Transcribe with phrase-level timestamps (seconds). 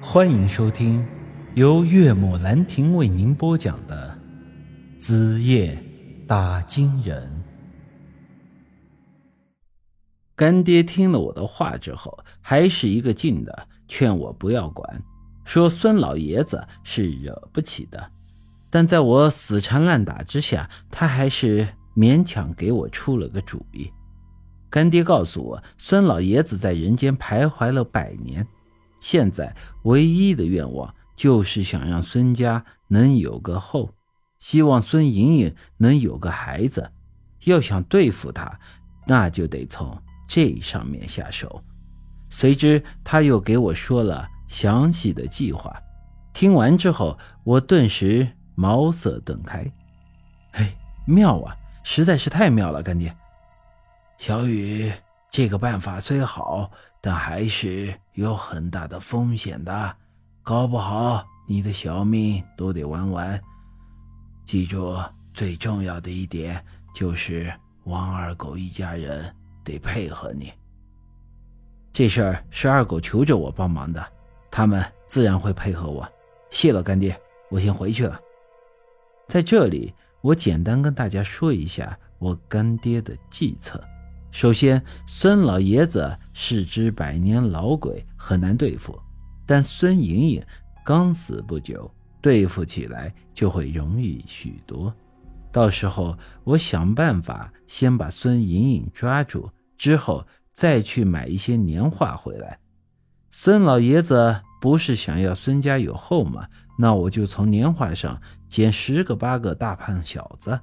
[0.00, 1.06] 欢迎收听
[1.54, 4.16] 由岳母兰亭为您播讲的
[5.00, 5.82] 《子夜
[6.26, 7.44] 打金人》。
[10.34, 15.02] 干爹听了我的话之后，还是一个劲的劝我不要管，
[15.46, 18.10] 说孙老爷子是惹不起的。
[18.68, 21.66] 但在我死缠烂打之下，他还是
[21.96, 23.90] 勉强给我出了个主意。
[24.68, 28.46] 干爹告诉我，孙老爷子在人间徘徊了百年。
[28.98, 29.54] 现在
[29.84, 33.90] 唯一的愿望就是想让孙家能有个后，
[34.38, 36.92] 希望孙莹莹能有个孩子。
[37.44, 38.58] 要想对付他，
[39.06, 39.96] 那就得从
[40.26, 41.62] 这上面下手。
[42.28, 45.74] 随之，他又给我说了详细的计划。
[46.32, 49.64] 听完之后，我顿时茅塞顿开。
[50.52, 50.76] 嘿，
[51.06, 53.16] 妙啊，实在是太妙了，干爹。
[54.18, 54.92] 小雨，
[55.30, 56.70] 这个办法虽好。
[57.06, 59.96] 但还是有很大的风险的，
[60.42, 63.40] 搞不好你的小命都得玩完。
[64.44, 65.00] 记住，
[65.32, 66.60] 最重要的一点
[66.92, 67.52] 就是
[67.84, 70.52] 王二狗一家人得配合你。
[71.92, 74.04] 这事儿是二狗求着我帮忙的，
[74.50, 76.12] 他们自然会配合我。
[76.50, 77.16] 谢了，干爹，
[77.50, 78.20] 我先回去了。
[79.28, 83.80] 在这里，我简单跟大家说一下我干爹的计策。
[84.36, 88.94] 首先，孙老爷子是只百年老鬼，很难对付。
[89.46, 90.44] 但孙莹莹
[90.84, 94.94] 刚死不久，对付起来就会容易许多。
[95.50, 102.58] 到时候我想办法先把孙莹莹抓住，之后再去买一些年画回来。
[103.30, 106.46] 孙老爷子不是想要孙家有后吗？
[106.78, 110.60] 那我就从年画上捡十个八个大胖小子，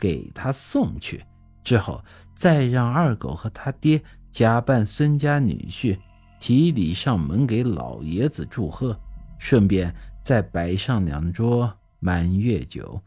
[0.00, 1.24] 给他送去。
[1.64, 2.00] 之后
[2.36, 5.98] 再让二狗和他爹假扮孙家女婿，
[6.38, 8.98] 提礼上门给老爷子祝贺，
[9.38, 13.00] 顺便再摆上两桌满月酒。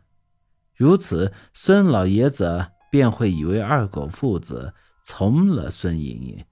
[0.75, 6.43] 如此，孙老爷子便会以为二狗父子从了孙莹莹，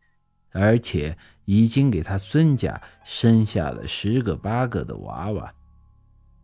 [0.52, 5.54] 而且已经给他孙家生下了十个八个的娃娃。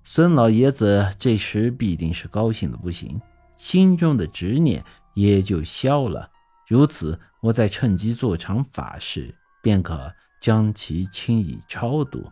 [0.04, 3.20] 孙老爷子这时必定是高兴的不行，
[3.56, 4.84] 心中的执念。
[5.14, 6.30] 也就消了。
[6.68, 12.32] 如此，我再趁机做场法事，便可将其轻易超度。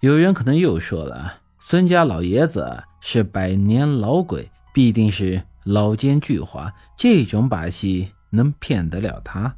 [0.00, 9.56] 有人可能又说了：“孙家老爷子是百年老鬼，必定是老奸巨猾，这种把戏能骗得了他？”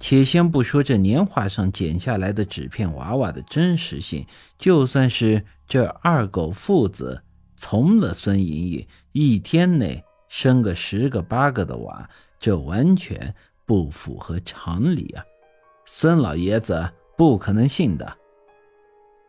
[0.00, 4.26] 且先不说这年画上剪下来的纸片娃娃的真实性，
[4.58, 7.22] 就算是这二狗父子
[7.56, 10.04] 从了孙莹莹，一天内。
[10.28, 15.24] 生个十个八个的娃，这完全不符合常理啊！
[15.84, 18.16] 孙老爷子不可能信的。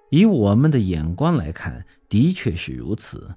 [0.09, 3.27] 以我们的眼光来看，的确是如此。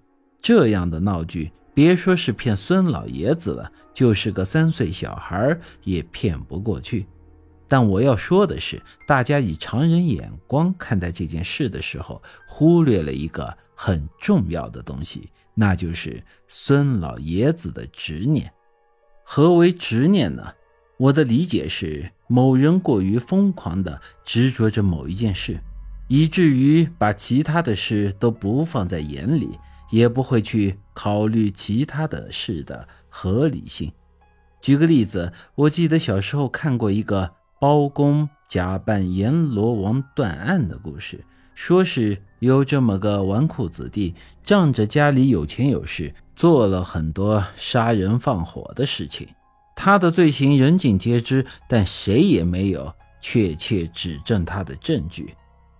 [0.40, 7.06] 这样的闹剧，别说是骗孙老爷子了，就是个三岁小孩也骗不过去。
[7.68, 15.30] 但我要说的是，大家以常人眼光看待这件事的时候，忽略了一个很重要的东西。
[15.54, 18.52] 那就是孙老爷子的执念。
[19.24, 20.52] 何为执念呢？
[20.98, 25.58] 我的理解是，某人过于疯狂地执着着某一件事，
[26.08, 29.58] 以至于把其他的事都不放在眼里，
[29.90, 33.90] 也不会去考虑其他的事的合理性。
[34.60, 41.24] 举个例子，我记得小时候看过一个包公假扮阎罗王断案的故事。
[41.60, 49.28] 说是有这么个纨绔子弟，仗着家里有钱有势，做了很多杀人放火的事情。
[49.76, 52.90] 他的罪行人尽皆知，但谁也没有
[53.20, 55.34] 确切指证他的证据。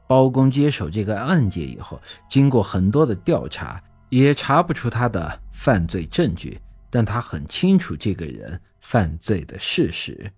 [0.07, 1.99] 包公接手这个案件以后，
[2.29, 6.61] 经过很多的调查，也查不出他的犯罪证据。
[6.91, 10.31] 但他很清楚这个人犯罪的事实。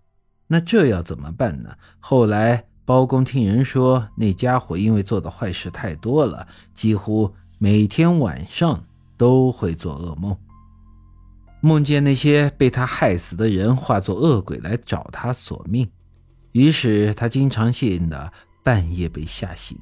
[0.46, 1.74] 那这要怎么办呢？
[1.98, 2.64] 后来。
[2.84, 8.84] 包公听人说，那家伙因为做的坏事太多了，几乎每天晚上
[9.16, 10.36] 都会做噩梦，
[11.60, 15.88] 梦见那些被他害死的人化作恶鬼来找他索命。
[16.50, 18.32] 于是他经常性的
[18.64, 19.78] 半夜被吓醒。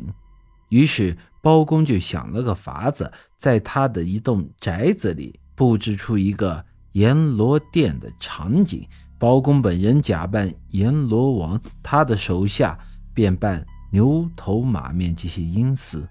[0.69, 8.86] 于是包公就想了个法子，在他的一栋宅子里布置出一个阎罗殿的场景。
[9.19, 12.78] 包公本人假扮阎罗王，他的手下。
[13.20, 16.08] 便扮牛头马面这些阴司，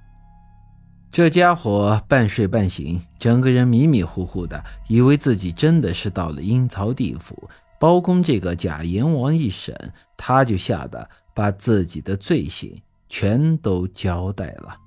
[1.10, 7.50] 这家伙半睡半醒，整个人迷迷糊糊的，以为自己真的是到了阴曹地府。
[7.80, 9.76] 包公这个假阎王一审，
[10.16, 14.78] 他就吓得把自己的罪行全都交代了。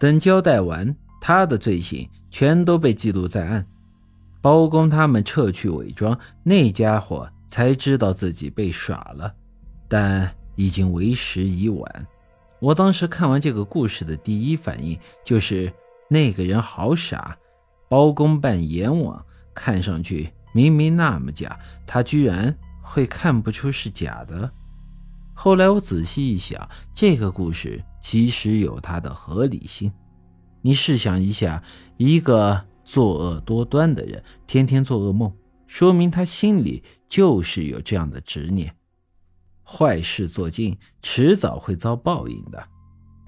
[0.00, 3.64] 等交代完，他的罪行全都被记录在案。
[4.40, 9.32] 包公他们撤去伪装，那家伙才知道自己被耍了，
[9.86, 12.06] 但已经为时已晚。
[12.58, 15.72] 我当时看完这个故事的第一反应就是
[16.10, 17.38] 那个人好傻，
[17.88, 19.24] 包公扮阎王，
[19.54, 21.56] 看上去明明那么假，
[21.86, 22.52] 他居然
[22.82, 24.50] 会看不出是假的。
[25.32, 29.92] 后来我仔细一想，这个故事其实有它的合理性。
[30.60, 31.62] 你试想一下，
[31.96, 35.32] 一个作恶多端的人，天天做噩梦，
[35.68, 38.74] 说明他心里就是有这样的执念。
[39.70, 42.64] 坏事做尽，迟早会遭报应的。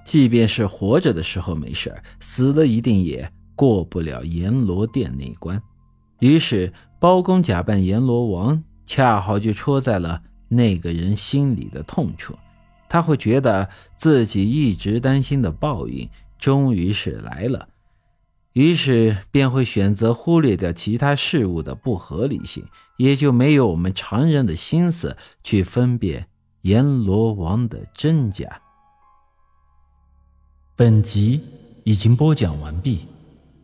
[0.05, 5.63] 即便是活着的时候没事死了一定也过不了阎罗殿那关。
[6.21, 10.23] 于是，包公假扮阎罗王，恰好就戳在了。
[10.49, 12.35] 那个人心里的痛处，
[12.89, 17.69] 他会觉得自己一直担心的报应终于是来了，
[18.55, 22.65] 于是便会选择忽略掉其他事物的不合理性，
[22.97, 26.27] 也就没有我们常人的心思去分辨
[26.62, 28.61] 阎罗王的真假。
[30.77, 31.43] 本集
[31.85, 33.07] 已经播讲完毕，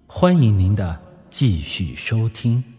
[0.06, 2.75] 欢迎您的继续收听。